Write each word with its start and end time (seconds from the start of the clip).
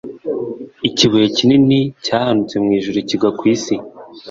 ikibuye 0.87 1.25
kinini 1.35 1.79
cyahanutse 2.05 2.55
mwijuru 2.63 2.97
kigwa 3.07 3.29
kw'isi 3.37 3.75